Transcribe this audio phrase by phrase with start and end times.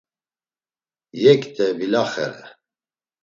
[1.23, 2.47] Yekt̆e vilaxare.